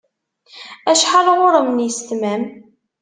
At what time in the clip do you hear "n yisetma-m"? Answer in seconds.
1.75-2.43